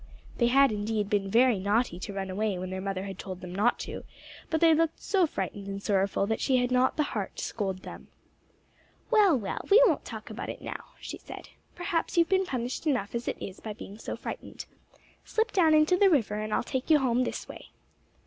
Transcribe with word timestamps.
They 0.39 0.47
had 0.47 0.71
indeed 0.71 1.11
been 1.11 1.29
very 1.29 1.59
naughty 1.59 1.99
to 1.99 2.11
run 2.13 2.31
away 2.31 2.57
when 2.57 2.71
their 2.71 2.81
mother 2.81 3.03
had 3.03 3.19
told 3.19 3.39
them 3.41 3.53
not 3.53 3.77
to, 3.81 4.03
but 4.49 4.59
they 4.59 4.73
looked 4.73 4.99
so 4.99 5.27
frightened 5.27 5.67
and 5.67 5.79
sorrowful 5.83 6.25
that 6.25 6.41
she 6.41 6.57
had 6.57 6.71
not 6.71 6.97
the 6.97 7.03
heart 7.13 7.35
to 7.35 7.43
scold 7.43 7.83
them. 7.83 8.07
"Well, 9.11 9.37
well! 9.37 9.63
We 9.69 9.79
won't 9.85 10.03
talk 10.03 10.31
about 10.31 10.49
it 10.49 10.63
now," 10.63 10.85
she 10.99 11.19
said. 11.19 11.49
"Perhaps 11.75 12.17
you've 12.17 12.29
been 12.29 12.47
punished 12.47 12.87
enough 12.87 13.13
as 13.13 13.27
it 13.27 13.37
is 13.39 13.59
by 13.59 13.73
being 13.73 13.99
so 13.99 14.15
frightened. 14.15 14.65
Slip 15.23 15.51
down 15.51 15.75
into 15.75 15.95
the 15.95 16.09
river 16.09 16.33
and 16.33 16.51
I'll 16.51 16.63
take 16.63 16.89
you 16.89 16.97
home 16.97 17.23
this 17.23 17.47
way." 17.47 17.67